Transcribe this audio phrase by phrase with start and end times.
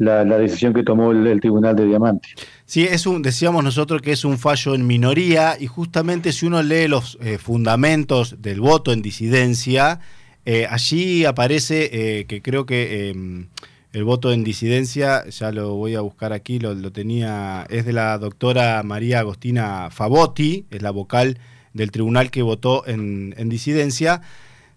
[0.00, 2.28] la, decisión que tomó el, Tribunal de Diamante.
[2.64, 6.62] Sí, es un, decíamos nosotros que es un fallo en minoría y justamente si uno
[6.62, 10.00] lee los eh, fundamentos del voto en disidencia,
[10.46, 13.48] eh, allí aparece eh, que creo que em,
[13.92, 18.16] el voto en disidencia, ya lo voy a buscar aquí, lo, tenía, es de la
[18.16, 21.38] doctora María Agostina Favotti, es la vocal
[21.74, 24.22] del tribunal que votó en, en disidencia,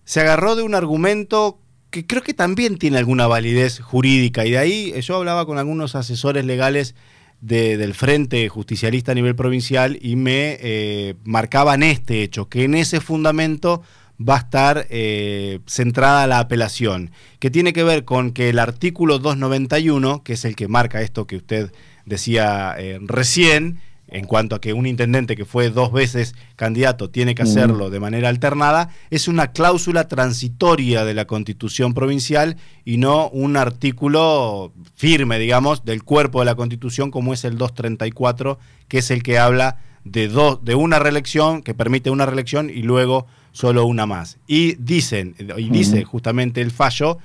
[0.04, 1.60] se agarró de un argumento
[1.94, 4.48] que creo que también tiene alguna validez jurídica.
[4.48, 6.96] Y de ahí eh, yo hablaba con algunos asesores legales
[7.40, 13.00] del Frente Justicialista a nivel provincial y me eh, marcaban este hecho, que en ese
[13.00, 13.84] fundamento
[14.18, 19.20] va a estar eh, centrada la apelación, que tiene que ver con que el artículo
[19.20, 21.74] 291, que es el que marca esto que usted
[22.06, 27.44] decía recién, en cuanto a que un intendente que fue dos veces candidato tiene que
[27.44, 33.58] hacerlo de manera alternada, es una cláusula transitoria de la constitución provincial y no un
[33.58, 39.24] artículo firme, digamos, del cuerpo de la constitución como es el 234, que es el
[39.24, 44.06] que habla de, dos, de una reelección, que permite una reelección y luego solo una
[44.06, 44.38] más.
[44.48, 47.20] Y dicen, y dice justamente el fallo,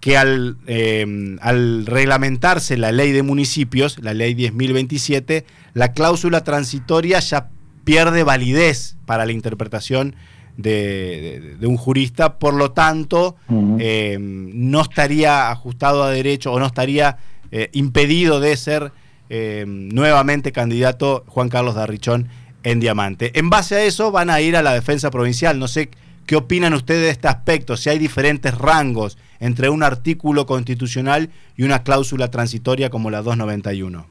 [0.00, 7.20] que al, em, al, reglamentarse la ley de municipios, la ley 10.027, la cláusula transitoria
[7.20, 7.50] ya
[7.84, 10.16] pierde validez para la interpretación
[10.56, 17.18] de, un jurista, por lo tanto, em, no estaría ajustado a derecho o no estaría
[17.52, 18.92] eh, impedido de ser
[19.28, 22.28] em, nuevamente candidato Juan Carlos Darrichón
[22.62, 23.38] en Diamante.
[23.38, 25.58] En base a eso van a ir a la defensa provincial.
[25.58, 25.90] No sé
[26.26, 31.64] qué opinan ustedes de este aspecto, si hay diferentes rangos entre un artículo constitucional y
[31.64, 34.06] una cláusula transitoria como la 291?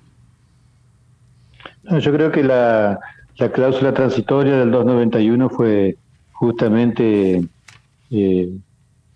[1.97, 2.99] yo creo que la,
[3.53, 5.97] cláusula transitoria del 291 fue
[6.33, 7.43] justamente
[8.11, 8.49] eh,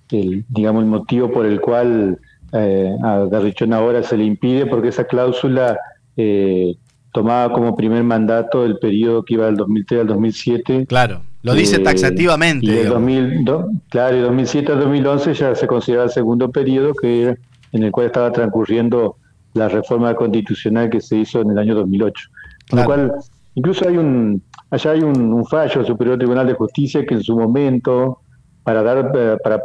[0.10, 2.20] el, digamos, el motivo por el cual
[2.52, 5.78] eh, a Garrichón ahora se le impide, porque esa cláusula
[6.16, 6.76] eh,
[7.14, 10.86] tomaba como primer mandato el periodo que iba del 2003 al 2007.
[10.88, 12.66] Claro lo dice eh, taxativamente.
[12.66, 13.46] Y de 2000,
[13.90, 17.38] claro, de 2007 al 2011 ya se considera el segundo periodo que
[17.74, 19.18] en el cual estaba transcurriendo
[19.54, 22.30] la reforma constitucional que se hizo en el año 2008.
[22.70, 23.14] Con lo cual,
[23.56, 24.42] incluso hay un,
[24.72, 28.22] allá hay un, fallo del Superior Tribunal de Justicia que en su momento,
[28.64, 29.62] para dar, eh, para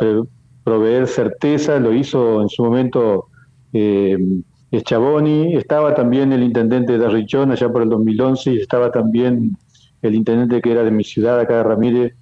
[0.64, 3.28] proveer certeza, lo hizo en su momento
[3.72, 4.19] eh,
[4.72, 9.56] Schaboni, estaba también el intendente de Richón allá por el 2011 y estaba también
[10.02, 12.14] el intendente que era de mi ciudad, acá de Ramírez,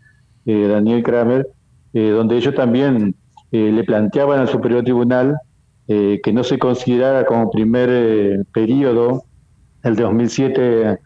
[0.47, 1.49] eh, Daniel Kramer,
[1.93, 3.15] eh, donde ellos también
[3.51, 5.37] eh, le planteaban al Superior Tribunal
[5.89, 9.23] que no se considerara como primer periodo
[9.85, 10.99] el de 2007,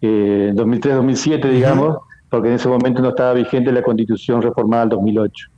[0.00, 1.96] 2003-2007, digamos,
[2.30, 5.48] porque en ese momento no estaba vigente la Constitución reformada del 2008.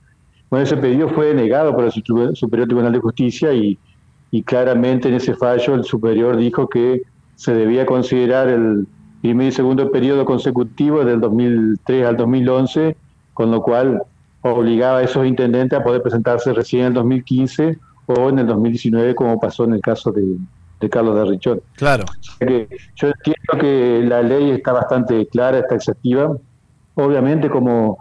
[0.49, 3.79] Bueno, ese pedido fue negado por el Superior Tribunal de Justicia y,
[4.31, 7.03] y claramente en ese fallo el superior dijo que
[7.35, 8.87] se debía considerar el,
[9.21, 12.97] primer y segundo periodo consecutivo del 2003 al 2011,
[13.35, 14.03] con lo cual
[14.43, 19.15] obligaba a esos intendentes a poder presentarse recién en el 2015 o en el 2019,
[19.15, 20.37] como pasó en el caso de,
[20.89, 21.61] Carlos de Richón.
[21.77, 22.05] Claro.
[22.41, 26.35] yo entiendo que la ley está bastante clara, está exhaustiva.
[26.95, 27.99] Obviamente, como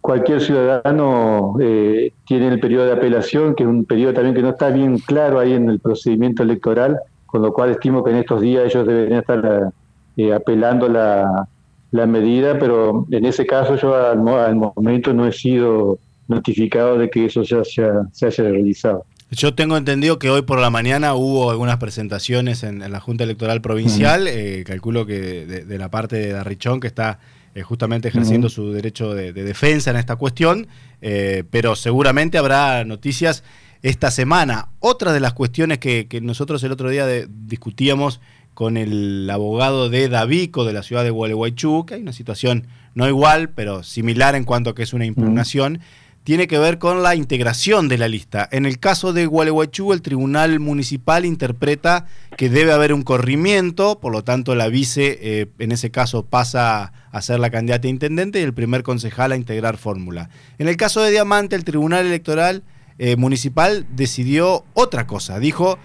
[0.00, 4.50] cualquier ciudadano eh, tiene el periodo de apelación, que es un periodo también que no
[4.50, 8.40] está bien claro ahí en el procedimiento electoral, con lo cual estimo que en estos
[8.40, 9.72] días ellos deberían estar
[10.16, 11.48] eh, apelando la,
[11.90, 17.26] la, medida, pero en ese caso yo al, momento no he sido notificado de que
[17.26, 19.04] eso ya, se haya realizado.
[19.32, 23.60] Yo tengo entendido que hoy por la mañana hubo algunas presentaciones en, la Junta Electoral
[23.60, 27.20] Provincial, eh, calculo que de, la parte de Darrichón, que está
[27.54, 30.68] eh, justamente ejerciendo su derecho de, defensa en esta cuestión,
[31.00, 33.42] pero seguramente habrá noticias
[33.82, 34.68] esta semana.
[34.80, 38.20] Otra de las cuestiones que, que nosotros el otro día discutíamos
[38.54, 43.08] con el abogado de Davico de la ciudad de Gualeguaychú, que hay una situación no
[43.08, 45.80] igual, pero similar en cuanto a que es una impugnación,
[46.24, 48.48] tiene que ver con la integración de la lista.
[48.52, 54.12] En el caso de Gualeguaychú, el Tribunal Municipal interpreta que debe haber un corrimiento, por
[54.12, 58.40] lo tanto la vice eh, en ese caso pasa a ser la candidata a intendente
[58.40, 60.28] y el primer concejal a integrar fórmula.
[60.58, 62.62] En el caso de Diamante, el Tribunal Electoral
[62.98, 65.78] eh, Municipal decidió otra cosa, dijo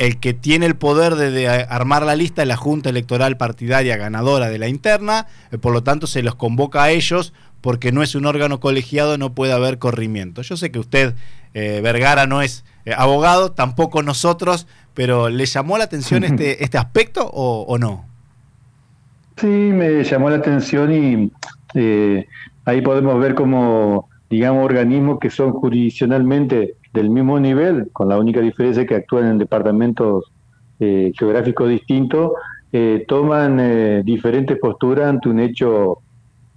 [0.00, 4.48] el que tiene el poder de, armar la lista es la Junta Electoral Partidaria ganadora
[4.48, 8.14] de la interna, eh, por lo tanto se los convoca a ellos porque no es
[8.14, 10.40] un órgano colegiado, no puede haber corrimiento.
[10.40, 11.14] Yo sé que usted,
[11.52, 16.78] eh, Vergara, no es eh, abogado, tampoco nosotros, pero ¿le llamó la atención este, este
[16.78, 18.06] aspecto o, no?
[19.36, 21.30] Sí, me llamó la atención y
[22.64, 28.40] ahí podemos ver como, digamos, organismos que son jurisdiccionalmente del mismo nivel, con la única
[28.40, 30.24] diferencia que actúan en departamentos
[30.78, 32.32] eh, geográficos distintos,
[32.72, 35.98] eh, toman eh, diferentes posturas ante un hecho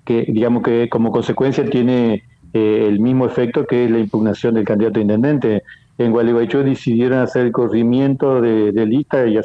[0.05, 4.99] que, digamos que como consecuencia tiene el mismo efecto que es la impugnación del candidato
[4.99, 5.63] a intendente.
[5.97, 9.39] En Gualeguaychú decidieron hacer el corrimiento de, lista y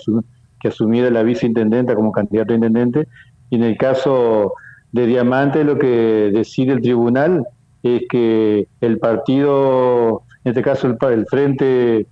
[0.61, 3.08] que asumiera la viceintendenta como candidato a intendente,
[3.49, 4.52] y en el caso
[4.93, 7.46] de Diamante lo que decide el tribunal
[7.82, 12.06] es que el partido, en este caso el, Frente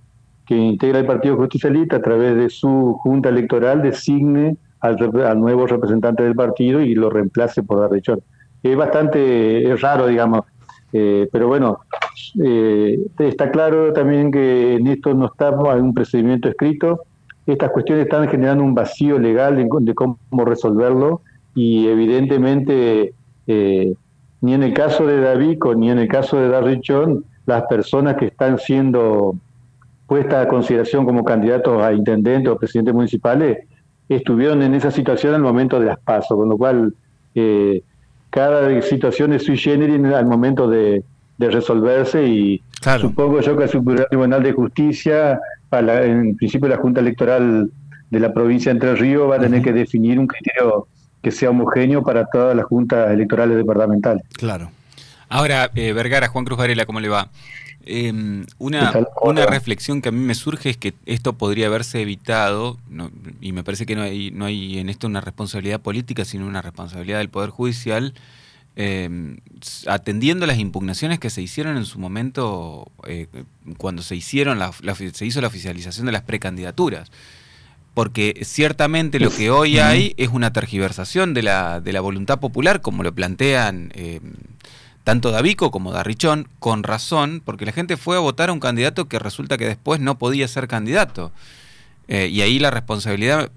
[0.45, 4.97] que integra el Partido Justicialista a través de su junta electoral designe al,
[5.39, 8.21] nuevo representante del partido y lo reemplace por Darrechón.
[8.61, 10.41] Es bastante es raro, digamos,
[10.93, 11.79] eh, pero bueno,
[12.43, 17.01] eh, está claro también que en esto no está un procedimiento escrito.
[17.47, 21.21] Estas cuestiones están generando un vacío legal de, de cómo resolverlo
[21.55, 23.13] y evidentemente
[23.47, 23.93] eh,
[24.41, 28.27] ni en el caso de Davico ni en el caso de Darrichón, las personas que
[28.27, 29.35] están siendo
[30.05, 33.57] puestas a consideración como candidatos a intendentes o presidentes municipales
[34.07, 36.93] estuvieron en esa situación al momento de las pasos, con lo cual
[37.35, 37.81] eh,
[38.29, 41.03] cada situación es sui generis al momento de,
[41.39, 42.61] resolverse y
[42.99, 45.39] supongo yo que el Superior Tribunal de Justicia,
[45.69, 47.69] para en principio la Junta Electoral
[48.09, 50.87] de la provincia de Entre Ríos va a tener que definir un criterio
[51.21, 54.23] que sea homogéneo para todas las juntas electorales departamentales.
[54.33, 54.71] Claro.
[55.29, 57.29] Ahora, eh, Vergara, Juan Cruz Varela, ¿cómo le va?
[57.89, 62.77] Em, una, una, reflexión que a mí me surge es que esto podría haberse evitado,
[63.39, 66.61] y me parece que no hay, no hay en esto una responsabilidad política, sino una
[66.61, 68.13] responsabilidad del Poder Judicial,
[68.75, 69.37] em,
[69.87, 73.27] atendiendo las impugnaciones que se hicieron en su momento eh,
[73.77, 74.59] cuando se, hicieron
[75.13, 77.09] se hizo la oficialización de las precandidaturas.
[77.93, 82.81] Porque ciertamente lo que hoy hay es una tergiversación de la, de la voluntad popular,
[82.81, 84.19] como lo plantean eh,
[85.07, 89.05] tanto Davico como Darrichón, con razón, porque la gente fue a votar a un candidato
[89.05, 91.31] que resulta que después no podía ser candidato.
[92.09, 93.49] Eh, y ahí la responsabilidad,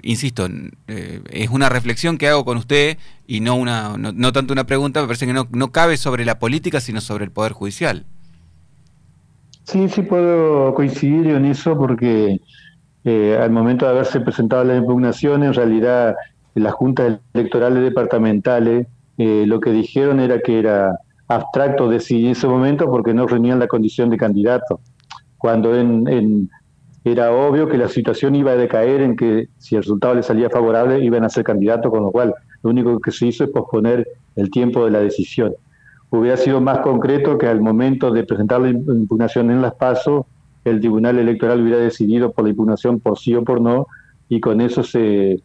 [0.00, 0.48] insisto,
[0.88, 2.96] eh, es una reflexión que hago con usted
[3.26, 6.38] y no, una, no, tanto una pregunta, me parece que no, no cabe sobre la
[6.38, 8.06] política, sino sobre el Poder Judicial.
[9.64, 12.40] Sí, sí puedo coincidir en eso porque
[13.04, 16.16] eh, al momento de haberse presentado la impugnación, en realidad
[16.54, 18.86] las juntas electorales departamentales
[19.18, 20.98] eh, lo que dijeron era que era
[21.28, 24.80] abstracto decidir en ese momento porque no reunían la condición de candidato,
[25.38, 26.48] cuando en,
[27.04, 30.50] era obvio que la situación iba a decaer en que si el resultado le salía
[30.50, 34.06] favorable iban a ser candidatos, con lo cual lo único que se hizo es posponer
[34.34, 35.54] el tiempo de la decisión.
[36.10, 40.24] Hubiera sido más concreto que al momento de presentar la impugnación en las pasos
[40.70, 43.86] el Tribunal Electoral hubiera decidido por la impugnación por sí o por no,
[44.28, 45.40] y con eso se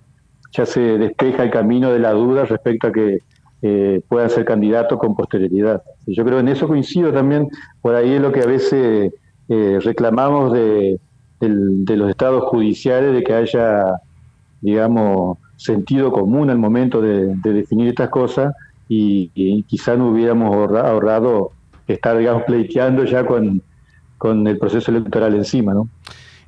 [0.51, 3.19] ya se despeja el camino de la duda respecto a que
[3.61, 5.81] eh, puedan ser candidatos con posterioridad.
[6.07, 7.47] Yo creo en eso coincido también,
[7.81, 9.13] por ahí es lo que a veces
[9.49, 10.99] eh, reclamamos de,
[11.39, 13.95] los estados judiciales, de que haya,
[14.61, 18.53] digamos, sentido común al momento de, definir estas cosas
[18.89, 21.51] y, y quizá no hubiéramos ahorrado
[21.87, 25.89] estar, digamos, pleiteando ya con el proceso electoral encima, ¿no?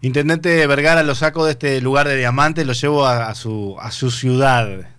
[0.03, 4.11] Intendente Vergara, lo saco de este lugar de diamante, lo llevo a, su, a su
[4.11, 4.92] ciudad.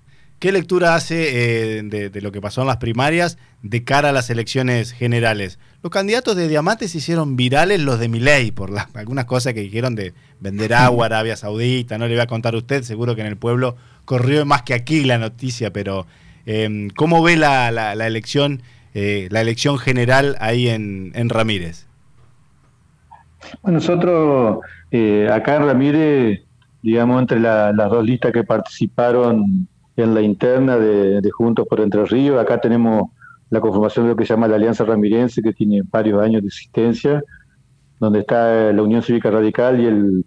[0.44, 4.28] ¿Qué lectura hace eh, de, lo que pasó en las primarias de cara a las
[4.28, 5.58] elecciones generales?
[5.82, 9.94] Los candidatos de Diamante se hicieron virales los de Miley por algunas cosas que dijeron
[9.94, 11.96] de vender agua a Arabia Saudita.
[11.96, 14.74] No le voy a contar a usted, seguro que en el pueblo corrió más que
[14.74, 16.06] aquí la noticia, pero
[16.44, 18.60] eh, ¿cómo ve la, elección,
[18.92, 21.86] eh, la elección general ahí en Ramírez?
[23.62, 24.58] Bueno, nosotros
[24.90, 26.42] eh, acá en Ramírez,
[26.82, 32.40] digamos, entre las dos listas que participaron en la interna de, Juntos por Entre Ríos,
[32.40, 33.10] acá tenemos
[33.50, 36.48] la conformación de lo que se llama la Alianza Ramirense, que tiene varios años de
[36.48, 37.22] existencia,
[38.00, 40.24] donde está la Unión Cívica Radical y el,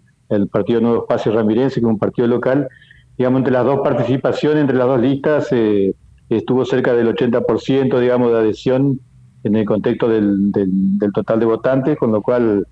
[0.50, 2.68] Partido Nuevo Espacio Ramirense, que es un partido local.
[3.16, 5.94] Digamos, entre las dos participaciones, entre las dos listas, eh,
[6.28, 9.00] estuvo cerca del 80%, digamos, de adhesión
[9.44, 12.66] en el contexto del, del total de votantes, con lo cual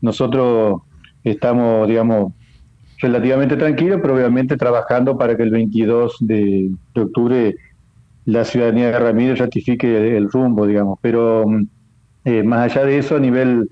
[0.00, 0.80] nosotros
[1.22, 2.32] estamos, digamos,
[3.02, 7.54] relativamente tranquilos, pero obviamente trabajando para que el 22 de, octubre
[8.24, 10.98] la ciudadanía de Ramírez ratifique el rumbo, digamos.
[11.02, 11.66] Pero mm,
[12.24, 13.68] eh, más allá de eso, a nivel,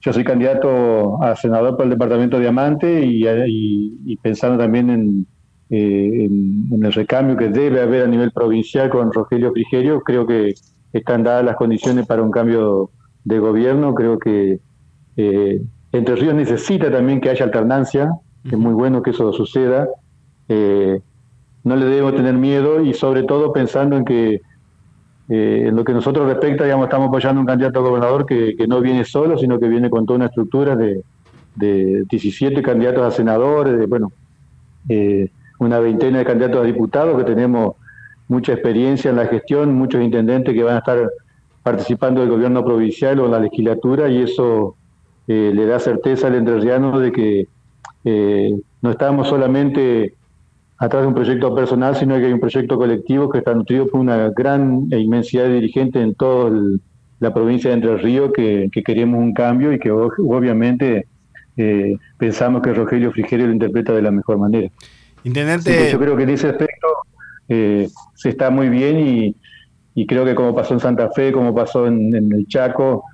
[0.00, 5.26] yo soy candidato a senador por el departamento de Diamante y, pensando también
[5.68, 10.26] eh, en, en, el recambio que debe haber a nivel provincial con Rogelio Frigerio, creo
[10.26, 10.54] que
[10.92, 12.90] están dadas las condiciones para un cambio
[13.24, 14.60] de gobierno, creo que
[15.16, 15.62] eh,
[15.92, 18.10] Entre Ríos necesita también que haya alternancia,
[18.44, 19.88] es muy bueno que eso suceda.
[20.48, 21.00] Eh,
[21.62, 24.40] no le debemos tener miedo y sobre todo pensando en que
[25.28, 28.80] eh, en lo que nosotros respecta, digamos, estamos apoyando un candidato a gobernador que, no
[28.80, 31.04] viene solo, sino que viene con toda una estructura de,
[31.54, 34.10] de 17 candidatos a senadores, de, bueno,
[34.88, 35.30] eh,
[35.60, 37.76] una veintena de candidatos a diputados, que tenemos
[38.26, 41.08] mucha experiencia en la gestión, muchos intendentes que van a estar
[41.62, 44.74] participando del gobierno provincial o en la legislatura, y eso
[45.28, 47.46] eh, le da certeza al entrerriano de que
[48.04, 50.14] no estamos solamente
[50.80, 54.00] atrás de un proyecto personal, sino que hay un proyecto colectivo que está nutrido por
[54.00, 56.50] una gran e inmensidad de dirigentes en toda
[57.20, 61.06] la provincia de Entre Ríos que, queremos un cambio y que obviamente
[61.58, 64.70] eh, pensamos que Rogelio Frigerio lo interpreta de la mejor manera.
[65.22, 65.90] Intendente...
[65.92, 66.88] yo creo que en ese aspecto
[67.46, 69.34] eh, se está muy bien
[69.94, 73.04] y, creo que como pasó en Santa Fe, como pasó en, el Chaco,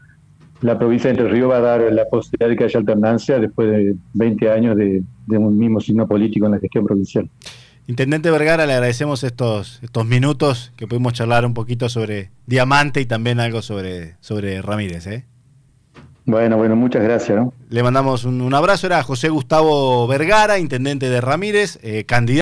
[0.61, 3.71] la provincia de Entre Ríos va a dar la posibilidad de que haya alternancia después
[3.71, 7.29] de 20 años de, de un mismo signo político en la gestión provincial.
[7.89, 13.07] Intendente Vergara, le agradecemos estos, estos minutos que pudimos charlar un poquito sobre Diamante y
[13.07, 15.07] también algo sobre, sobre Ramírez.
[15.07, 15.25] ¿eh?
[16.25, 17.41] Bueno, bueno, muchas gracias.
[17.69, 18.89] Le mandamos un, abrazo.
[18.89, 22.35] Era José Gustavo Vergara, intendente de Ramírez, eh, candidato.